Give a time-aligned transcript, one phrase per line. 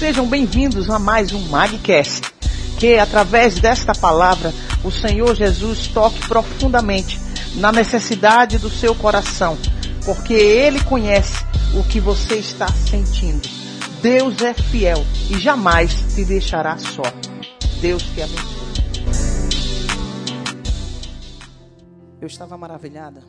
[0.00, 2.22] Sejam bem-vindos a mais um Magcast.
[2.78, 4.50] Que através desta palavra
[4.82, 7.20] o Senhor Jesus toque profundamente
[7.56, 9.58] na necessidade do seu coração,
[10.06, 11.44] porque Ele conhece
[11.78, 13.46] o que você está sentindo.
[14.00, 17.02] Deus é fiel e jamais te deixará só.
[17.82, 18.70] Deus te abençoe.
[22.22, 23.20] Eu estava maravilhada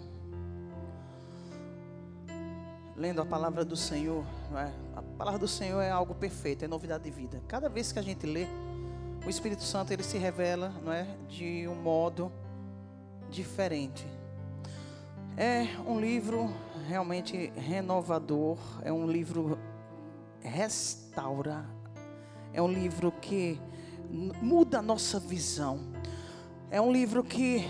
[2.96, 4.24] lendo a palavra do Senhor.
[4.56, 4.72] É?
[4.96, 7.42] A palavra do Senhor é algo perfeito, é novidade de vida.
[7.48, 8.48] Cada vez que a gente lê,
[9.26, 12.32] o Espírito Santo ele se revela, não é, de um modo
[13.30, 14.06] diferente.
[15.38, 16.54] É um livro
[16.88, 19.58] realmente renovador, é um livro
[20.42, 21.66] restaura,
[22.54, 23.60] é um livro que
[24.42, 25.80] muda a nossa visão.
[26.70, 27.66] É um livro que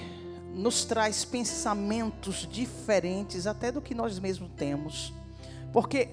[0.54, 5.14] nos traz pensamentos diferentes até do que nós mesmos temos.
[5.72, 6.10] Porque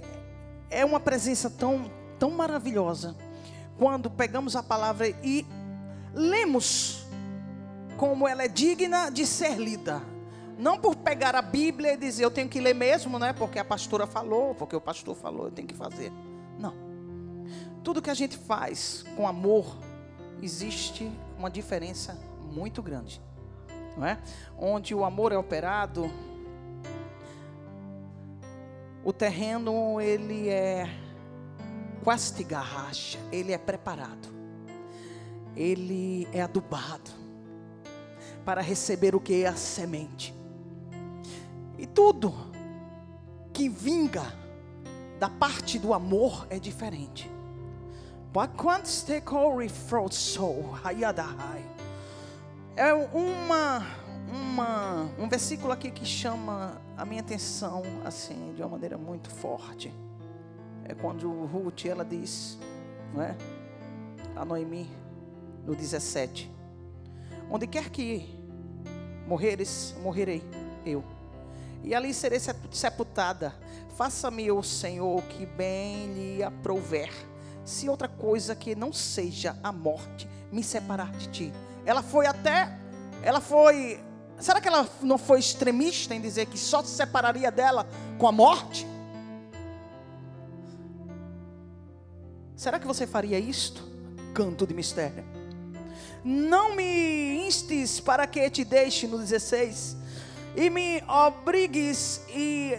[0.70, 3.16] é uma presença tão, tão maravilhosa
[3.77, 5.47] quando pegamos a palavra e
[6.14, 7.06] lemos
[7.97, 10.03] como ela é digna de ser lida.
[10.58, 13.33] Não por pegar a Bíblia e dizer eu tenho que ler mesmo, né?
[13.33, 16.12] Porque a pastora falou, porque o pastor falou, eu tenho que fazer.
[16.58, 16.75] Não.
[17.84, 19.77] Tudo que a gente faz com amor,
[20.42, 22.19] existe uma diferença
[22.52, 23.20] muito grande.
[23.98, 24.16] Não é?
[24.56, 26.08] Onde o amor é operado,
[29.05, 30.88] o terreno ele é
[32.05, 34.28] quase garracha, ele é preparado.
[35.56, 37.10] Ele é adubado
[38.44, 40.33] para receber o que é a semente.
[41.77, 42.33] E tudo
[43.52, 44.33] que vinga
[45.18, 47.28] da parte do amor é diferente.
[52.78, 53.84] É uma
[54.32, 59.92] uma, um versículo aqui que chama a minha atenção assim de uma maneira muito forte.
[60.84, 62.56] É quando Ruth ela diz,
[63.12, 63.36] não é?
[64.36, 64.88] A Noemi
[65.66, 66.48] no 17.
[67.50, 68.32] Onde quer que
[69.26, 70.44] morreres, morrerei
[70.86, 71.02] eu.
[71.83, 72.38] E ali serei
[72.70, 73.56] sepultada.
[73.96, 77.11] Faça-me o Senhor que bem lhe aprouver.
[77.64, 81.52] Se outra coisa que não seja a morte me separar de ti.
[81.88, 82.70] Ela foi até
[83.22, 83.98] ela foi
[84.38, 87.88] Será que ela não foi extremista em dizer que só se separaria dela
[88.18, 88.86] com a morte?
[92.54, 93.82] Será que você faria isto?
[94.34, 95.24] Canto de mistério.
[96.22, 99.96] Não me instes para que te deixe no 16
[100.55, 102.20] e me obrigues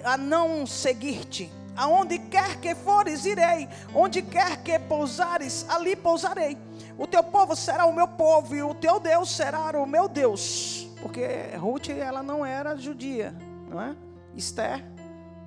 [0.05, 1.51] a não seguir-te.
[1.75, 3.67] Aonde quer que fores, irei.
[3.93, 6.68] Onde quer que pousares, ali pousarei.
[6.99, 10.85] O teu povo será o meu povo e o teu Deus será o meu Deus.
[11.01, 11.25] Porque
[11.57, 13.33] Ruth, ela não era judia,
[13.69, 13.95] não é?
[14.35, 14.83] Esther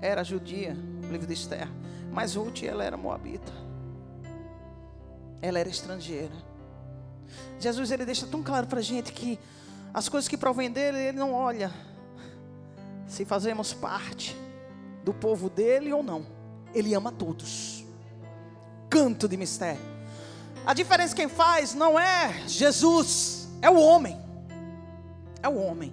[0.00, 0.74] era judia,
[1.06, 1.68] o livro de Esther.
[2.10, 3.52] Mas Ruth, ela era moabita.
[5.42, 6.32] Ela era estrangeira.
[7.60, 9.38] Jesus, ele deixa tão claro para a gente que
[9.92, 11.70] as coisas que provém dele, ele não olha
[13.06, 14.34] se fazemos parte
[15.04, 16.24] do povo dele ou não.
[16.74, 17.84] Ele ama todos.
[18.88, 19.91] Canto de mistério.
[20.66, 24.22] A diferença quem faz não é Jesus, é o homem
[25.42, 25.92] é o homem.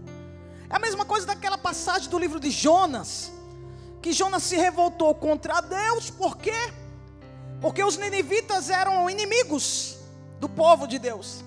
[0.69, 3.31] É a mesma coisa daquela passagem do livro de Jonas,
[4.02, 6.72] que Jonas se revoltou contra Deus, por quê?
[7.59, 9.97] Porque os ninivitas eram inimigos
[10.40, 11.44] do povo de Deus.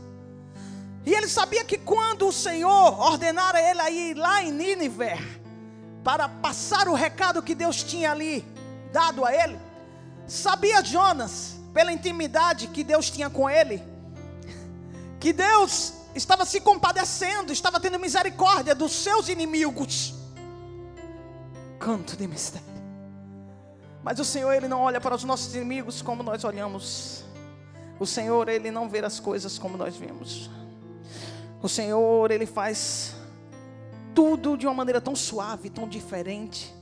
[1.07, 5.43] E ele sabia que quando o Senhor ordenara ele a ir lá em Nínive,
[6.05, 8.45] para passar o recado que Deus tinha ali
[8.93, 9.59] dado a ele,
[10.27, 13.83] sabia Jonas, pela intimidade que Deus tinha com ele,
[15.19, 20.15] que Deus estava se compadecendo, estava tendo misericórdia dos seus inimigos.
[21.79, 22.73] Canto de mistério.
[24.03, 27.25] Mas o Senhor, Ele não olha para os nossos inimigos como nós olhamos.
[27.99, 30.51] O Senhor, Ele não vê as coisas como nós vemos.
[31.63, 33.15] O Senhor, Ele faz
[34.15, 36.75] tudo de uma maneira tão suave, tão diferente.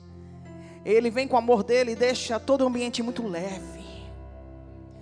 [0.85, 3.80] Ele vem com o amor dele e deixa todo o ambiente muito leve.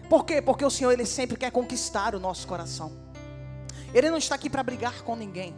[0.09, 0.41] Por quê?
[0.41, 2.93] Porque o Senhor, Ele sempre quer conquistar o nosso coração.
[3.93, 5.55] Ele não está aqui para brigar com ninguém.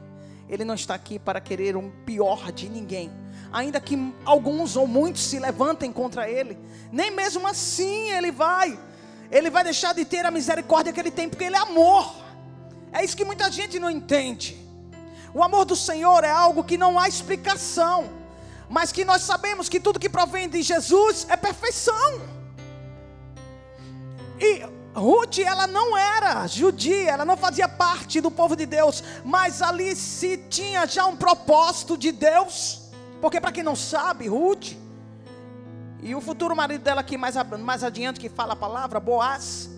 [0.48, 3.10] Ele não está aqui para querer um pior de ninguém.
[3.52, 6.58] Ainda que alguns ou muitos se levantem contra ele,
[6.90, 8.78] nem mesmo assim ele vai.
[9.30, 12.14] Ele vai deixar de ter a misericórdia que ele tem, porque ele é amor.
[12.92, 14.58] É isso que muita gente não entende.
[15.32, 18.10] O amor do Senhor é algo que não há explicação,
[18.68, 22.39] mas que nós sabemos que tudo que provém de Jesus é perfeição.
[24.40, 24.64] E
[24.94, 29.94] Ruth, ela não era judia, ela não fazia parte do povo de Deus, mas ali
[29.94, 32.88] se tinha já um propósito de Deus,
[33.20, 34.72] porque para quem não sabe, Ruth
[36.02, 39.68] E o futuro marido dela aqui mais, mais adiante que fala a palavra, Boaz.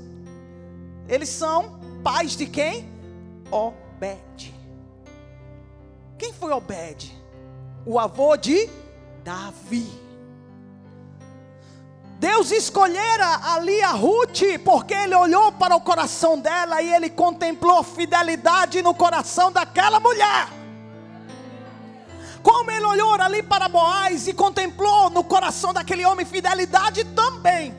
[1.08, 2.88] Eles são pais de quem?
[3.50, 4.54] Obed.
[6.16, 7.12] Quem foi Obed?
[7.84, 8.70] O avô de
[9.24, 9.90] Davi.
[12.22, 17.82] Deus escolhera ali a Ruth, porque ele olhou para o coração dela e ele contemplou
[17.82, 20.46] fidelidade no coração daquela mulher.
[22.40, 27.74] Como ele olhou ali para Boaz e contemplou no coração daquele homem fidelidade também.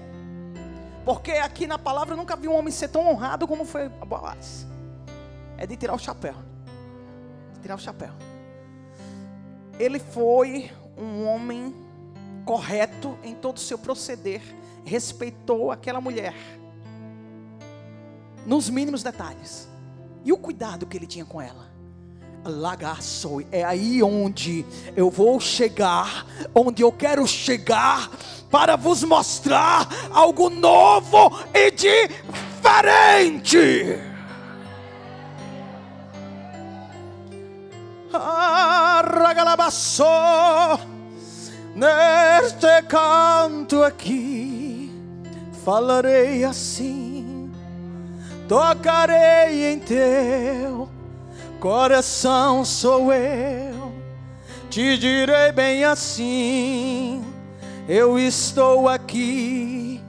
[1.05, 4.67] Porque aqui na palavra eu nunca vi um homem ser tão honrado como foi Boaz.
[5.57, 6.35] É de tirar o chapéu.
[7.53, 8.11] De tirar o chapéu.
[9.79, 11.82] Ele foi um homem
[12.45, 14.41] correto em todo o seu proceder,
[14.85, 16.35] respeitou aquela mulher,
[18.45, 19.69] nos mínimos detalhes,
[20.25, 21.71] e o cuidado que ele tinha com ela.
[22.45, 24.65] Lagaçoi, é aí onde
[24.97, 28.11] eu vou chegar, onde eu quero chegar,
[28.51, 33.57] para vos mostrar algo novo e diferente.
[38.13, 39.01] Ah,
[41.75, 44.91] Neste canto aqui
[45.65, 47.51] falarei assim,
[48.47, 50.87] tocarei em teu
[51.59, 53.91] coração, sou eu,
[54.69, 57.25] te direi bem assim:
[57.89, 59.99] eu estou aqui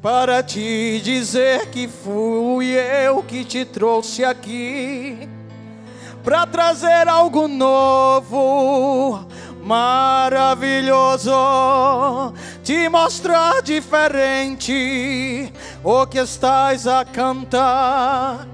[0.00, 5.28] para te dizer que fui eu que te trouxe aqui.
[6.22, 9.26] Para trazer algo novo
[9.70, 12.34] maravilhoso
[12.64, 15.52] te mostrar diferente
[15.84, 18.48] o que estás a cantar.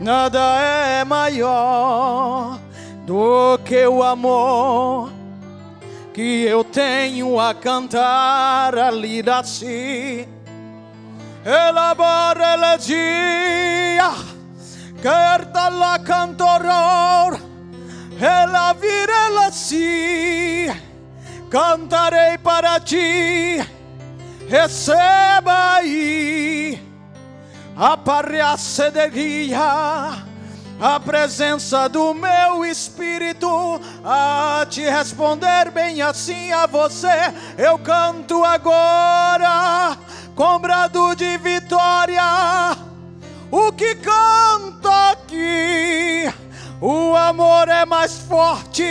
[0.00, 2.58] Nada é maior
[3.06, 5.12] do que o amor
[6.12, 10.26] que eu tenho a cantar ali assim.
[11.44, 14.10] Elabora elegia,
[15.00, 17.35] carta la cantoror
[18.20, 20.66] ela virá si,
[21.50, 23.58] cantarei para ti,
[24.48, 26.80] receba aí
[27.76, 27.96] a
[29.08, 30.24] guia,
[30.80, 37.32] a presença do meu Espírito a te responder bem assim a você.
[37.56, 39.96] Eu canto agora
[40.34, 42.76] com brado de vitória,
[43.50, 46.45] o que canta aqui
[46.80, 48.84] o amor é mais forte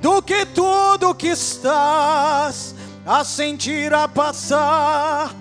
[0.00, 2.74] do que tudo que estás
[3.06, 5.34] a sentir a passar.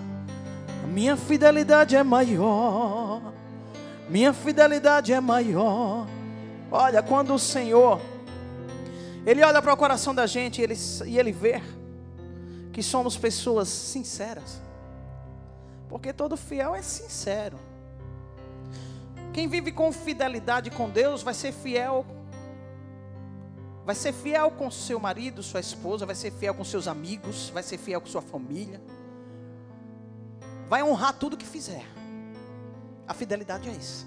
[0.87, 3.33] Minha fidelidade é maior.
[4.09, 6.05] Minha fidelidade é maior.
[6.71, 7.99] Olha, quando o Senhor
[9.25, 11.61] ele olha para o coração da gente e ele, e ele vê
[12.73, 14.59] que somos pessoas sinceras.
[15.87, 17.59] Porque todo fiel é sincero.
[19.33, 22.05] Quem vive com fidelidade com Deus vai ser fiel.
[23.85, 27.63] Vai ser fiel com seu marido, sua esposa, vai ser fiel com seus amigos, vai
[27.63, 28.81] ser fiel com sua família.
[30.69, 31.85] Vai honrar tudo que fizer.
[33.07, 34.05] A fidelidade é isso.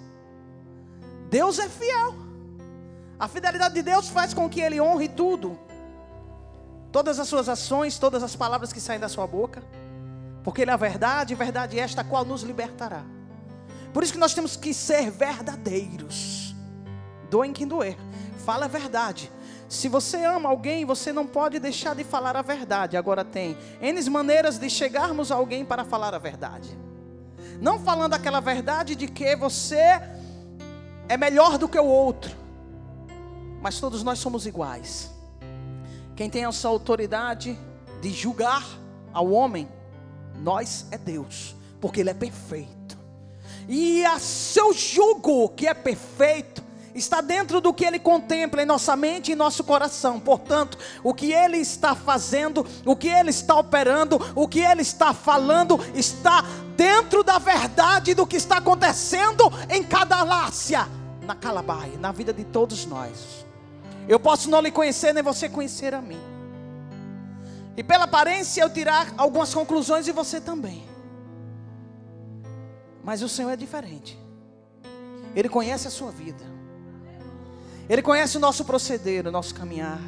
[1.29, 2.15] Deus é fiel.
[3.19, 5.59] A fidelidade de Deus faz com que ele honre tudo.
[6.93, 9.63] Todas as suas ações, todas as palavras que saem da sua boca.
[10.45, 13.05] Porque ele é a verdade, verdade esta qual nos libertará.
[13.95, 16.53] Por isso que nós temos que ser verdadeiros.
[17.31, 17.97] Doem quem doer.
[18.45, 19.31] Fala a verdade.
[19.69, 22.97] Se você ama alguém, você não pode deixar de falar a verdade.
[22.97, 26.77] Agora tem N maneiras de chegarmos a alguém para falar a verdade.
[27.61, 30.01] Não falando aquela verdade de que você
[31.09, 32.37] é melhor do que o outro.
[33.63, 35.09] Mas todos nós somos iguais.
[36.17, 37.57] Quem tem essa autoridade
[38.03, 38.67] de julgar
[39.13, 39.69] ao homem,
[40.35, 42.84] nós é Deus, porque Ele é perfeito.
[43.69, 46.63] E a seu jugo, que é perfeito,
[46.95, 50.21] está dentro do que ele contempla em nossa mente e nosso coração.
[50.21, 55.13] Portanto, o que ele está fazendo, o que ele está operando, o que ele está
[55.13, 56.45] falando, está
[56.77, 60.89] dentro da verdade do que está acontecendo em cada lácia,
[61.23, 63.45] na calabaia, na vida de todos nós.
[64.07, 66.21] Eu posso não lhe conhecer, nem você conhecer a mim.
[67.77, 70.94] E pela aparência eu tirar algumas conclusões e você também.
[73.05, 74.19] Mas o Senhor é diferente.
[75.37, 76.43] Ele conhece a sua vida.
[77.89, 80.01] Ele conhece o nosso proceder, o nosso caminhar.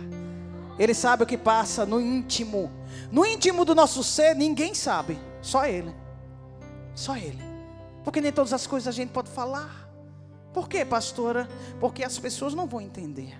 [0.78, 2.70] Ele sabe o que passa no íntimo.
[3.12, 5.18] No íntimo do nosso ser, ninguém sabe.
[5.42, 5.94] Só Ele.
[6.94, 7.42] Só Ele.
[8.02, 9.86] Porque nem todas as coisas a gente pode falar.
[10.54, 11.46] Por quê, pastora?
[11.78, 13.36] Porque as pessoas não vão entender.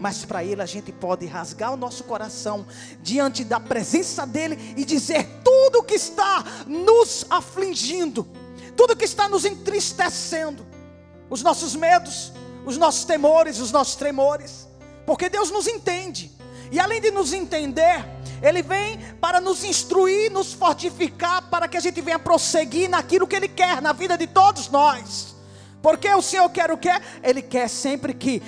[0.00, 2.66] mas para Ele a gente pode rasgar o nosso coração
[3.02, 8.26] diante da presença dEle e dizer tudo que está nos afligindo,
[8.78, 10.64] tudo que está nos entristecendo,
[11.28, 12.32] os nossos medos,
[12.64, 14.68] os nossos temores, os nossos tremores,
[15.04, 16.30] porque Deus nos entende,
[16.70, 18.04] e além de nos entender,
[18.40, 23.34] Ele vem para nos instruir, nos fortificar, para que a gente venha prosseguir naquilo que
[23.34, 25.34] Ele quer na vida de todos nós.
[25.82, 26.90] Porque o Senhor quer o que?
[27.20, 28.40] Ele quer sempre que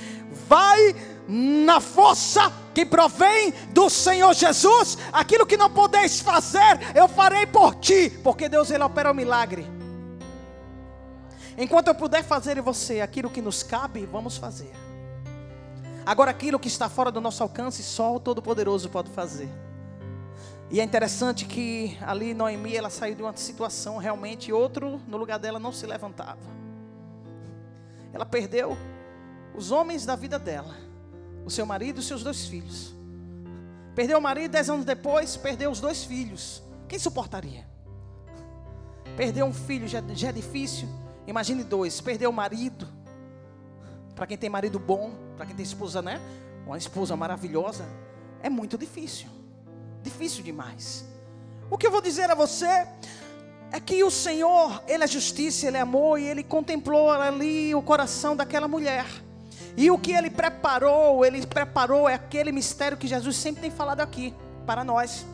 [0.49, 0.94] vai
[1.26, 7.75] na força que provém do Senhor Jesus, aquilo que não podeis fazer, eu farei por
[7.75, 9.79] ti, porque Deus ele opera o milagre.
[11.61, 14.73] Enquanto eu puder fazer em você aquilo que nos cabe, vamos fazer.
[16.07, 19.47] Agora, aquilo que está fora do nosso alcance, só o Todo-Poderoso pode fazer.
[20.71, 25.38] E é interessante que ali Noemi, ela saiu de uma situação realmente, outro no lugar
[25.38, 26.40] dela não se levantava.
[28.11, 28.75] Ela perdeu
[29.55, 30.75] os homens da vida dela,
[31.45, 32.95] o seu marido e os seus dois filhos.
[33.95, 36.62] Perdeu o marido, dez anos depois, perdeu os dois filhos.
[36.88, 37.69] Quem suportaria?
[39.14, 40.88] Perder um filho já, já é difícil.
[41.30, 42.00] Imagine dois.
[42.00, 42.88] Perder o marido.
[44.16, 46.20] Para quem tem marido bom, para quem tem esposa, né?
[46.66, 47.87] Uma esposa maravilhosa.
[48.42, 49.28] É muito difícil.
[50.02, 51.04] Difícil demais.
[51.70, 52.84] O que eu vou dizer a você
[53.70, 57.80] é que o Senhor, Ele é justiça, Ele é amor, e Ele contemplou ali o
[57.80, 59.06] coração daquela mulher.
[59.76, 64.00] E o que Ele preparou, Ele preparou é aquele mistério que Jesus sempre tem falado
[64.00, 64.34] aqui
[64.66, 65.25] para nós.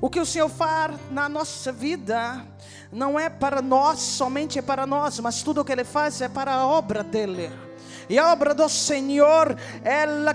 [0.00, 2.44] O que o Senhor faz na nossa vida
[2.92, 6.28] não é para nós, somente é para nós, mas tudo o que Ele faz é
[6.28, 7.65] para a obra dEle.
[8.08, 10.34] E a obra do Senhor, ela,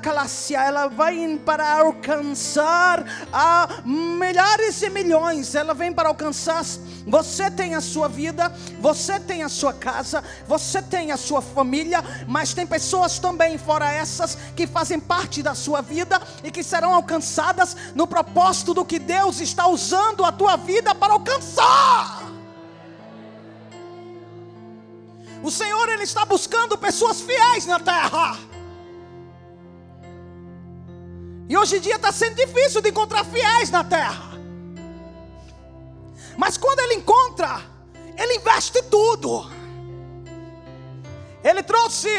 [0.53, 5.55] ela vai para alcançar a milhares e milhões.
[5.55, 6.65] Ela vem para alcançar.
[7.07, 12.03] Você tem a sua vida, você tem a sua casa, você tem a sua família,
[12.27, 16.93] mas tem pessoas também, fora essas, que fazem parte da sua vida e que serão
[16.93, 22.20] alcançadas no propósito do que Deus está usando a tua vida para alcançar.
[25.43, 28.37] O Senhor ele está buscando pessoas fiéis na terra.
[31.49, 34.31] E hoje em dia está sendo difícil de encontrar fiéis na terra.
[36.37, 37.61] Mas quando ele encontra,
[38.17, 39.51] ele investe tudo.
[41.43, 42.09] Ele trouxe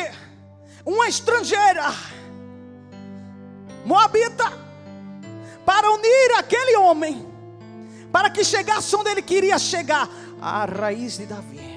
[0.84, 1.94] uma estrangeira,
[3.84, 4.52] Moabita,
[5.64, 7.26] para unir aquele homem,
[8.10, 10.08] para que chegasse onde ele queria chegar,
[10.40, 11.71] a raiz de Davi.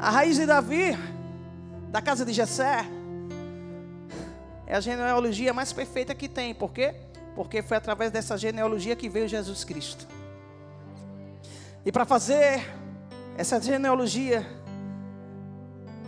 [0.00, 0.96] A raiz de Davi,
[1.90, 2.86] da casa de Jessé,
[4.66, 6.54] é a genealogia mais perfeita que tem.
[6.54, 6.94] Por quê?
[7.36, 10.08] Porque foi através dessa genealogia que veio Jesus Cristo.
[11.84, 12.66] E para fazer
[13.36, 14.46] essa genealogia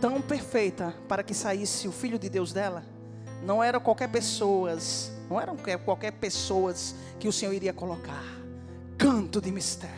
[0.01, 2.83] tão perfeita para que saísse o filho de Deus dela,
[3.43, 8.23] não eram qualquer pessoas, não eram qualquer pessoas que o Senhor iria colocar.
[8.97, 9.93] Canto de mistério.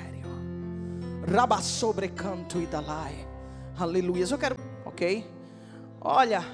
[1.34, 3.35] Raba sobre canto e dalai.
[3.78, 4.26] Aleluia.
[4.30, 4.56] Eu quero,
[4.86, 5.30] ok?
[6.00, 6.46] Olha,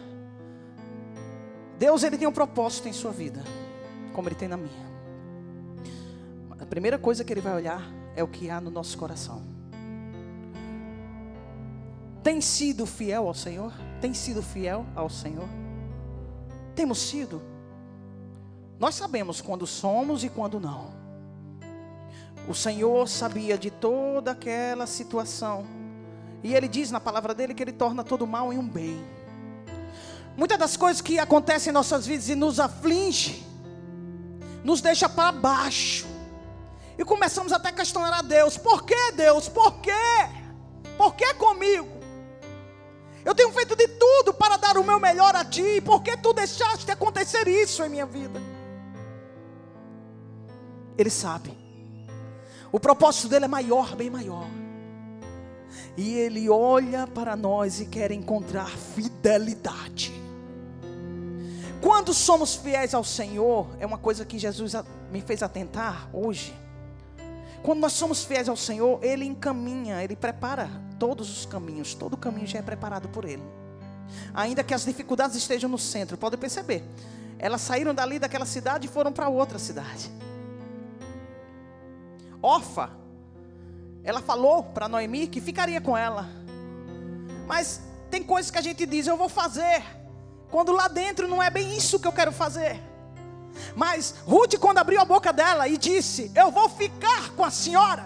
[1.78, 3.44] Deus ele tem um propósito em sua vida,
[4.14, 4.92] como ele tem na minha.
[6.60, 7.84] A primeira coisa que ele vai olhar
[8.16, 9.44] é o que há no nosso coração.
[12.24, 13.72] Tem sido fiel ao Senhor?
[14.00, 15.48] Tem sido fiel ao Senhor?
[16.74, 17.40] Temos sido?
[18.80, 20.90] Nós sabemos quando somos e quando não.
[22.48, 25.81] O Senhor sabia de toda aquela situação
[26.44, 29.04] e ele diz na palavra dele que ele torna todo mal em um bem.
[30.36, 33.46] Muitas das coisas que acontecem em nossas vidas e nos aflige,
[34.64, 36.08] nos deixa para baixo.
[36.98, 39.48] E começamos até a questionar a Deus: por que Deus?
[39.48, 39.92] Por quê?
[40.98, 42.02] Por que comigo?
[43.24, 46.34] Eu tenho feito de tudo para dar o meu melhor a ti, por que tu
[46.34, 48.42] deixaste acontecer isso em minha vida?
[50.98, 51.56] Ele sabe,
[52.72, 54.48] o propósito dele é maior, bem maior
[55.98, 60.12] e Ele olha para nós e quer encontrar fidelidade.
[61.82, 64.74] Quando somos fiéis ao Senhor, é uma coisa que Jesus
[65.12, 66.54] me fez atentar hoje.
[67.64, 72.46] Quando nós somos fiéis ao Senhor, Ele encaminha, Ele prepara todos os caminhos, todo caminho
[72.46, 73.44] já é preparado por Ele.
[74.34, 76.84] Ainda que as dificuldades estejam no centro, pode perceber,
[77.40, 80.12] elas saíram dali daquela cidade e foram para outra cidade.
[82.42, 83.01] Orfa
[84.04, 86.30] ela falou para Noemi que ficaria com ela.
[87.46, 89.84] Mas tem coisas que a gente diz, eu vou fazer.
[90.50, 92.82] Quando lá dentro não é bem isso que eu quero fazer.
[93.76, 98.06] Mas Ruth, quando abriu a boca dela e disse: Eu vou ficar com a senhora.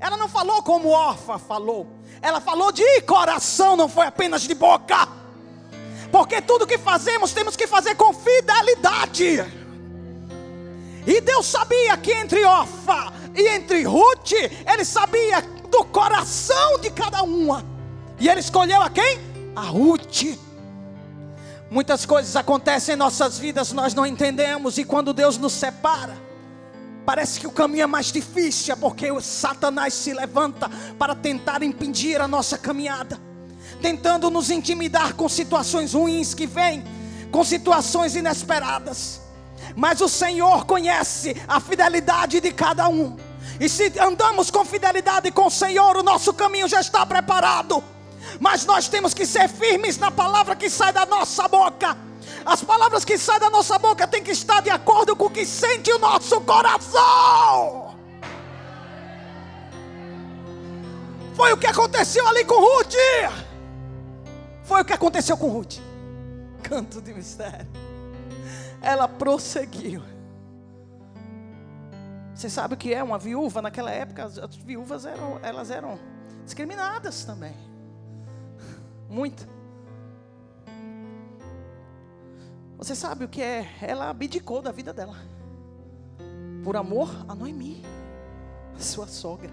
[0.00, 1.86] Ela não falou como Orfa falou.
[2.20, 5.08] Ela falou de coração, não foi apenas de boca.
[6.10, 9.44] Porque tudo que fazemos temos que fazer com fidelidade.
[11.06, 17.22] E Deus sabia que entre Ofa e entre Ruth, Ele sabia do coração de cada
[17.22, 17.64] uma.
[18.18, 19.18] E Ele escolheu a quem?
[19.56, 20.38] A Ruth.
[21.70, 26.14] Muitas coisas acontecem em nossas vidas, nós não entendemos, e quando Deus nos separa,
[27.06, 31.62] parece que o caminho é mais difícil, é porque o Satanás se levanta para tentar
[31.62, 33.18] impedir a nossa caminhada,
[33.80, 36.84] tentando nos intimidar com situações ruins que vêm,
[37.30, 39.22] com situações inesperadas.
[39.74, 43.16] Mas o Senhor conhece a fidelidade de cada um.
[43.60, 47.82] E se andamos com fidelidade com o Senhor, o nosso caminho já está preparado
[48.40, 51.96] mas nós temos que ser firmes na palavra que sai da nossa boca.
[52.44, 55.46] As palavras que saem da nossa boca têm que estar de acordo com o que
[55.46, 57.96] sente o nosso coração.
[61.34, 62.94] Foi o que aconteceu ali com Ruth.
[64.64, 65.78] Foi o que aconteceu com Ruth.
[66.62, 67.68] Canto de mistério.
[68.80, 70.02] Ela prosseguiu.
[72.34, 74.24] Você sabe o que é uma viúva naquela época?
[74.24, 75.98] As viúvas eram, elas eram
[76.44, 77.54] discriminadas também.
[79.08, 79.46] Muito.
[82.78, 83.68] Você sabe o que é?
[83.80, 85.16] Ela abdicou da vida dela.
[86.64, 87.84] Por amor a Noemi,
[88.78, 89.50] sua sogra.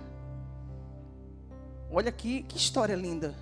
[1.92, 3.36] Olha aqui, que história linda.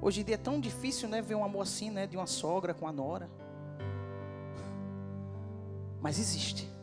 [0.00, 2.74] Hoje em dia é tão difícil, né, ver um amor assim, né, de uma sogra
[2.74, 3.28] com a nora.
[6.00, 6.75] Mas existe.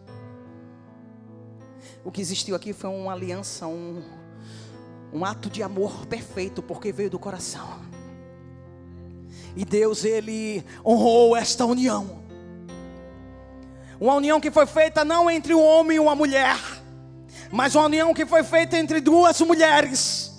[2.06, 4.04] O que existiu aqui foi uma aliança, um,
[5.14, 7.82] um ato de amor perfeito, porque veio do coração.
[9.56, 12.24] E Deus, Ele honrou esta união.
[14.00, 16.58] Uma união que foi feita não entre um homem e uma mulher,
[17.50, 20.34] mas uma união que foi feita entre duas mulheres.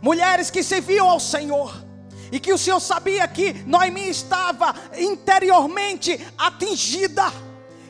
[0.00, 1.84] Mulheres que serviam ao Senhor.
[2.30, 7.30] E que o Senhor sabia que Noemi estava interiormente atingida.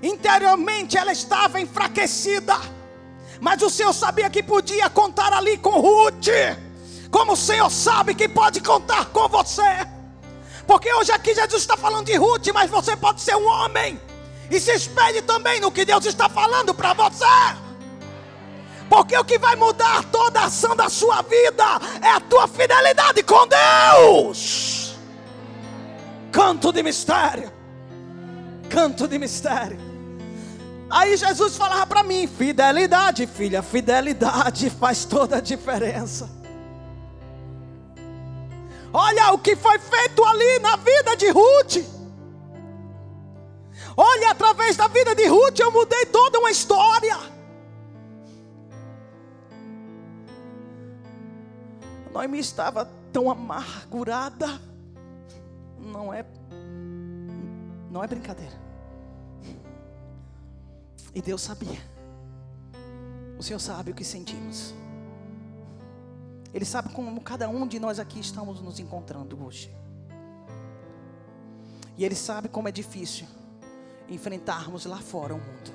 [0.03, 2.57] Interiormente ela estava enfraquecida.
[3.41, 6.29] Mas o Senhor sabia que podia contar ali com Ruth.
[7.11, 9.87] Como o Senhor sabe que pode contar com você.
[10.67, 14.01] Porque hoje aqui Jesus está falando de Ruth, mas você pode ser um homem.
[14.51, 17.27] E se espelhe também no que Deus está falando para você.
[18.89, 21.65] Porque o que vai mudar toda a ação da sua vida
[22.01, 24.95] é a tua fidelidade com Deus.
[26.31, 27.51] Canto de mistério.
[28.69, 29.79] Canto de mistério.
[30.93, 36.29] Aí Jesus falava para mim: fidelidade, filha, fidelidade faz toda a diferença.
[38.93, 41.79] Olha o que foi feito ali na vida de Ruth.
[43.97, 47.17] Olha, através da vida de Ruth eu mudei toda uma história.
[52.13, 54.61] Noemi estava tão amargurada.
[55.79, 56.23] Não é
[57.91, 58.72] não é brincadeira.
[61.15, 61.81] E Deus sabia.
[63.39, 64.75] O Senhor sabe o que sentimos.
[66.55, 69.75] Ele sabe como cada um de nós aqui estamos nos encontrando hoje.
[71.97, 73.27] E Ele sabe como é difícil
[74.09, 75.73] enfrentarmos lá fora o mundo.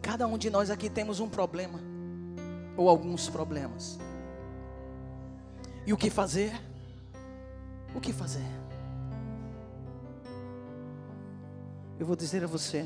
[0.00, 1.80] Cada um de nós aqui temos um problema,
[2.76, 3.98] ou alguns problemas.
[5.86, 6.52] E o que fazer?
[7.94, 8.63] O que fazer?
[12.04, 12.84] Eu vou dizer a você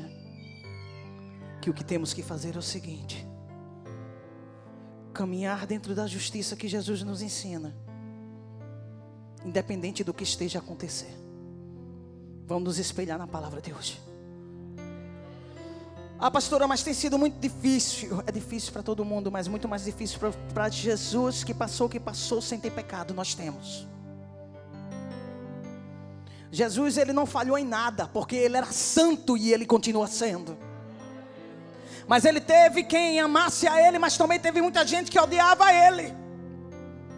[1.61, 3.27] que o que temos que fazer é o seguinte:
[5.13, 7.75] caminhar dentro da justiça que Jesus nos ensina,
[9.43, 11.13] independente do que esteja a acontecer.
[12.47, 14.01] Vamos nos espelhar na palavra de hoje.
[16.17, 18.23] Ah, pastora, mas tem sido muito difícil.
[18.25, 20.17] É difícil para todo mundo, mas muito mais difícil
[20.53, 23.13] para Jesus que passou o que passou sem ter pecado.
[23.13, 23.85] Nós temos.
[26.59, 30.57] Jesus, ele não falhou em nada, porque ele era santo e ele continua sendo.
[32.05, 36.13] Mas ele teve quem amasse a ele, mas também teve muita gente que odiava ele.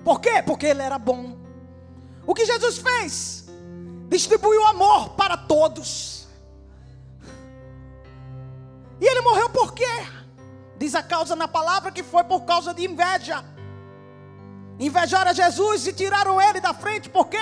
[0.04, 0.43] Por quê?
[0.45, 1.39] Porque ele era bom.
[2.27, 3.45] O que Jesus fez?
[4.10, 6.27] Distribuiu amor para todos.
[8.99, 10.06] E ele morreu por quê?
[10.77, 13.43] Diz a causa na palavra que foi por causa de inveja.
[14.80, 17.39] Invejaram Jesus e tiraram ele da frente, porque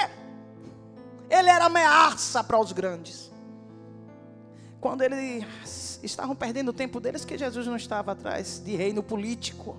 [1.30, 3.32] ele era ameaça para os grandes.
[4.82, 5.46] Quando ele
[6.02, 9.78] estavam perdendo o tempo deles que Jesus não estava atrás de reino político.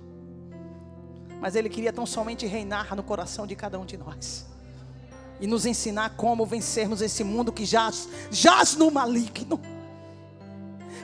[1.39, 4.45] Mas ele queria tão somente reinar no coração de cada um de nós.
[5.39, 9.59] E nos ensinar como vencermos esse mundo que jaz, jaz no maligno.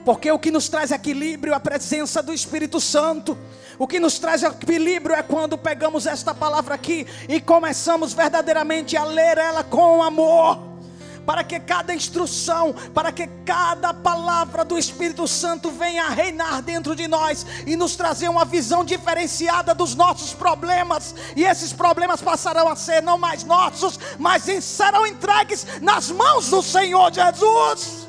[0.08, 3.38] Porque o que nos traz equilíbrio é a presença do Espírito Santo.
[3.78, 9.04] O que nos traz equilíbrio é quando pegamos esta palavra aqui e começamos verdadeiramente a
[9.04, 10.66] ler ela com amor
[11.26, 17.06] para que cada instrução, para que cada palavra do Espírito Santo venha reinar dentro de
[17.06, 22.78] nós e nos trazer uma visão diferenciada dos nossos problemas, e esses problemas passarão a
[22.78, 28.07] ser não mais nossos, mas serão entregues nas mãos do Senhor Jesus.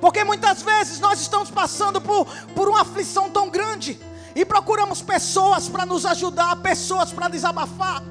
[0.00, 3.98] Porque muitas vezes nós estamos passando por, por uma aflição tão grande
[4.34, 8.02] e procuramos pessoas para nos ajudar, pessoas para desabafar.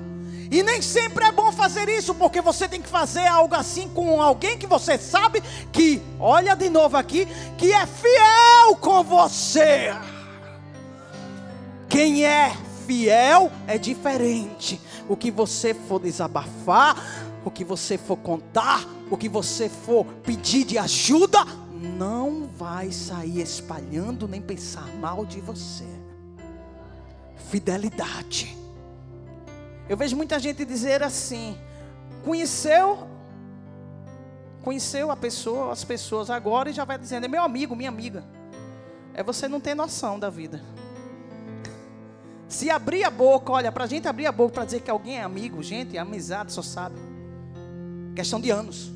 [0.49, 4.21] E nem sempre é bom fazer isso, porque você tem que fazer algo assim com
[4.21, 9.93] alguém que você sabe que, olha de novo aqui, que é fiel com você.
[11.89, 14.79] Quem é fiel é diferente.
[15.07, 16.95] O que você for desabafar,
[17.43, 21.45] o que você for contar, o que você for pedir de ajuda,
[21.77, 25.85] não vai sair espalhando nem pensar mal de você.
[27.49, 28.57] Fidelidade.
[29.89, 31.57] Eu vejo muita gente dizer assim:
[32.23, 33.07] conheceu,
[34.61, 38.23] conheceu a pessoa, as pessoas agora e já vai dizendo: é meu amigo, minha amiga.
[39.13, 40.61] É você não ter noção da vida.
[42.47, 45.17] Se abrir a boca, olha, para a gente abrir a boca para dizer que alguém
[45.17, 46.95] é amigo, gente, é amizade, só sabe.
[48.15, 48.91] Questão de anos.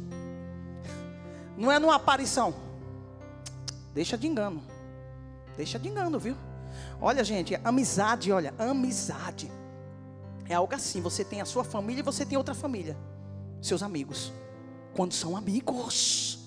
[1.58, 2.71] Não é numa aparição.
[3.94, 4.64] Deixa de engano.
[5.58, 6.36] Deixa de engano, viu?
[7.00, 9.52] Olha, gente, amizade, olha, amizade
[10.50, 12.98] é algo assim: você tem a sua família e você tem outra família,
[13.62, 14.32] seus amigos.
[14.94, 16.40] Quando são amigos,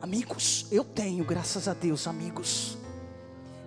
[0.00, 2.76] amigos, eu tenho, graças a Deus, amigos.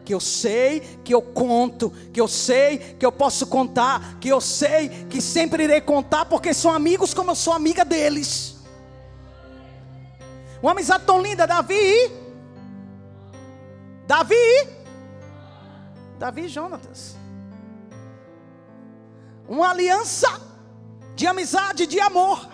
[0.03, 4.41] Que eu sei, que eu conto, que eu sei, que eu posso contar, que eu
[4.41, 8.55] sei, que sempre irei contar, porque são amigos como eu sou amiga deles.
[10.61, 12.20] Uma amizade tão linda, Davi.
[14.11, 14.45] Davi.
[16.19, 17.21] Davi e Jonatas
[19.47, 20.29] uma aliança
[21.15, 22.49] de amizade, de amor.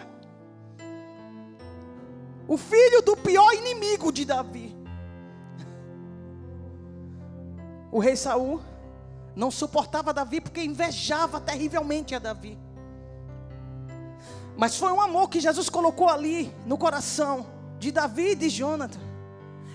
[2.47, 4.75] O filho do pior inimigo de Davi.
[7.91, 8.61] O rei Saul
[9.35, 12.57] não suportava Davi porque invejava terrivelmente a Davi.
[14.55, 17.45] Mas foi um amor que Jesus colocou ali no coração
[17.77, 19.06] de Davi e de Jonathan.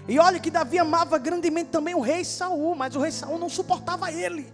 [0.08, 3.48] E olha que Davi amava grandemente também o rei Saul, mas o rei Saul não
[3.48, 4.52] suportava ele.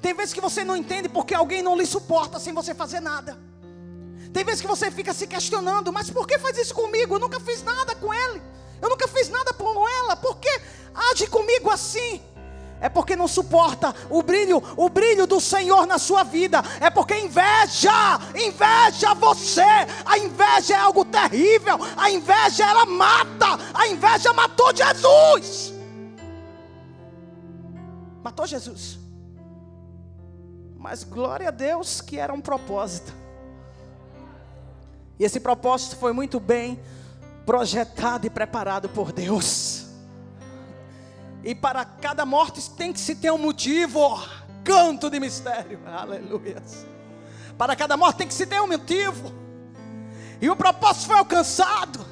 [0.00, 3.38] Tem vezes que você não entende porque alguém não lhe suporta sem você fazer nada.
[4.32, 7.14] Tem vezes que você fica se questionando, mas por que faz isso comigo?
[7.14, 8.42] Eu nunca fiz nada com ele.
[8.80, 10.16] Eu nunca fiz nada com ela.
[10.16, 10.48] Por que
[11.12, 12.22] age comigo assim?
[12.82, 16.60] É porque não suporta o brilho, o brilho do Senhor na sua vida.
[16.80, 19.62] É porque inveja, inveja você.
[20.04, 21.78] A inveja é algo terrível.
[21.96, 23.46] A inveja ela mata.
[23.72, 25.72] A inveja matou Jesus.
[28.20, 28.98] Matou Jesus.
[30.76, 33.14] Mas glória a Deus que era um propósito.
[35.20, 36.80] E esse propósito foi muito bem
[37.46, 39.71] projetado e preparado por Deus.
[41.44, 44.20] E para cada morte tem que se ter um motivo.
[44.64, 45.80] Canto de mistério.
[45.86, 46.62] Aleluia.
[47.58, 49.32] Para cada morte tem que se ter um motivo.
[50.40, 52.04] E o propósito foi alcançado.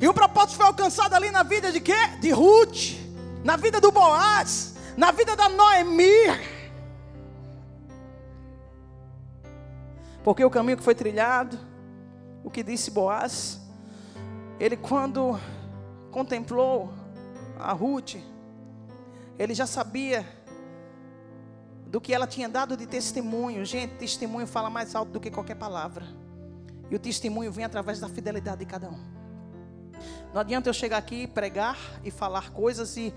[0.00, 1.96] E o propósito foi alcançado ali na vida de quê?
[2.20, 2.96] De Ruth,
[3.44, 6.54] na vida do Boaz, na vida da Noemi.
[10.22, 11.58] Porque o caminho que foi trilhado,
[12.42, 13.60] o que disse Boaz,
[14.58, 15.38] ele quando
[16.10, 16.92] contemplou
[17.58, 18.16] a Ruth,
[19.38, 20.26] ele já sabia
[21.86, 23.64] do que ela tinha dado de testemunho.
[23.64, 26.04] Gente, testemunho fala mais alto do que qualquer palavra.
[26.90, 29.00] E o testemunho vem através da fidelidade de cada um.
[30.32, 33.14] Não adianta eu chegar aqui, pregar e falar coisas e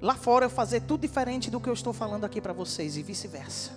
[0.00, 3.02] lá fora eu fazer tudo diferente do que eu estou falando aqui para vocês e
[3.02, 3.70] vice-versa.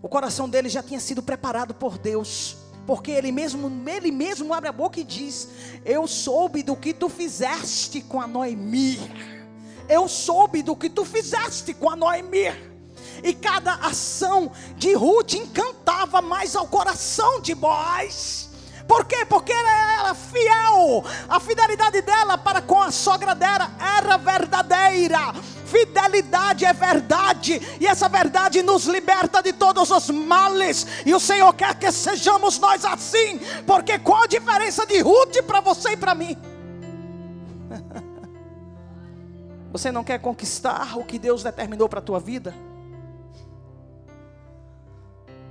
[0.00, 2.56] O coração dele já tinha sido preparado por Deus.
[2.86, 5.48] Porque ele mesmo, ele mesmo abre a boca e diz:
[5.84, 9.35] Eu soube do que tu fizeste com a Noemi.
[9.88, 12.52] Eu soube do que tu fizeste com a Noemi.
[13.22, 18.50] E cada ação de Ruth encantava mais ao coração de Boaz.
[18.86, 19.24] Por quê?
[19.26, 21.04] Porque ela era fiel.
[21.28, 25.34] A fidelidade dela para com a sogra dela era verdadeira.
[25.66, 30.86] Fidelidade é verdade, e essa verdade nos liberta de todos os males.
[31.04, 35.60] E o Senhor quer que sejamos nós assim, porque qual a diferença de Ruth para
[35.60, 36.36] você e para mim?
[39.76, 42.54] Você não quer conquistar o que Deus determinou para a tua vida?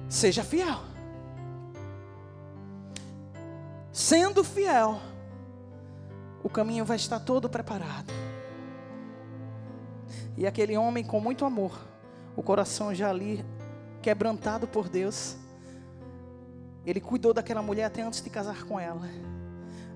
[0.10, 0.80] Seja fiel.
[3.94, 5.00] Sendo fiel,
[6.44, 8.12] o caminho vai estar todo preparado.
[10.36, 11.80] E aquele homem com muito amor,
[12.36, 13.46] o coração já ali
[14.02, 15.38] quebrantado por Deus,
[16.84, 19.08] ele cuidou daquela mulher até antes de casar com ela.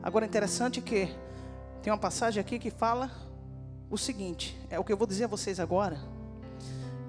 [0.03, 1.09] Agora é interessante que
[1.81, 3.09] tem uma passagem aqui que fala
[3.89, 5.99] o seguinte: é o que eu vou dizer a vocês agora.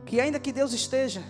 [0.07, 1.23] Que ainda que Deus esteja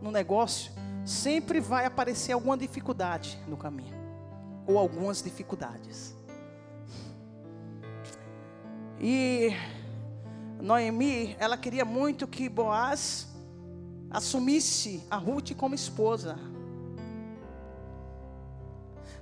[0.00, 0.72] no negócio,
[1.04, 3.94] sempre vai aparecer alguma dificuldade no caminho,
[4.66, 6.14] ou algumas dificuldades.
[9.00, 9.50] E
[10.60, 13.28] Noemi, ela queria muito que Boaz
[14.10, 16.38] assumisse a Ruth como esposa.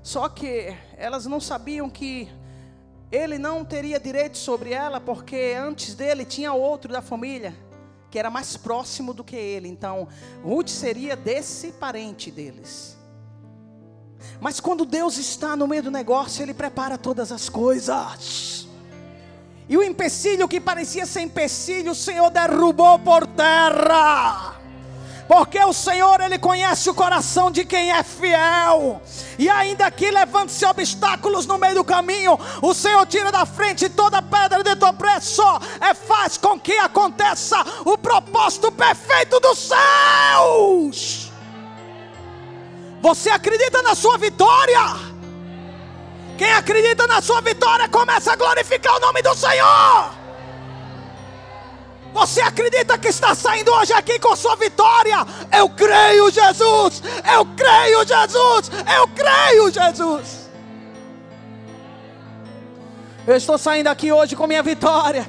[0.03, 2.29] Só que elas não sabiam que
[3.13, 7.55] ele não teria direito sobre ela, porque antes dele tinha outro da família
[8.11, 9.69] que era mais próximo do que ele.
[9.69, 10.07] Então,
[10.45, 12.99] Ruth seria desse parente deles.
[14.41, 18.69] Mas quando Deus está no meio do negócio, Ele prepara todas as coisas.
[19.69, 24.62] E o empecilho que parecia ser empecilho, o Senhor derrubou por terra.
[25.33, 29.01] Porque o Senhor, Ele conhece o coração de quem é fiel.
[29.39, 34.21] E ainda que levante-se obstáculos no meio do caminho, o Senhor tira da frente toda
[34.21, 35.43] pedra de tropeço.
[35.81, 41.33] É faz com que aconteça o propósito perfeito dos céus.
[43.01, 44.83] Você acredita na sua vitória?
[46.37, 50.22] Quem acredita na sua vitória começa a glorificar o nome do Senhor.
[52.13, 55.27] Você acredita que está saindo hoje aqui com sua vitória?
[55.51, 57.03] Eu creio, Jesus.
[57.35, 58.71] Eu creio, Jesus.
[58.95, 60.51] Eu creio, Jesus.
[63.27, 65.29] Eu estou saindo aqui hoje com minha vitória.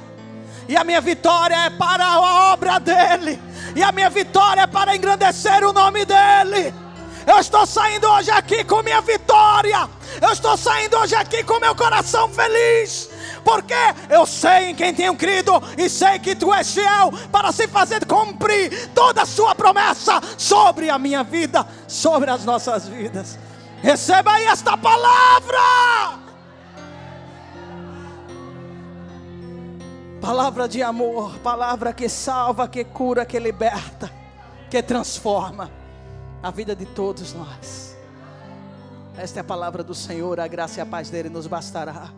[0.68, 3.40] E a minha vitória é para a obra dele.
[3.74, 6.74] E a minha vitória é para engrandecer o nome dele.
[7.26, 9.88] Eu estou saindo hoje aqui com minha vitória.
[10.20, 13.10] Eu estou saindo hoje aqui com meu coração feliz
[13.44, 13.74] porque
[14.08, 18.06] eu sei em quem tenho crido e sei que tu és fiel para se fazer
[18.06, 23.38] cumprir toda a sua promessa sobre a minha vida, sobre as nossas vidas.
[23.82, 26.24] Receba aí esta palavra.
[30.20, 34.10] Palavra de amor, palavra que salva, que cura, que liberta,
[34.70, 35.83] que transforma
[36.44, 37.96] a vida de todos nós.
[39.16, 42.10] Esta é a palavra do Senhor, a graça e a paz dele nos bastará.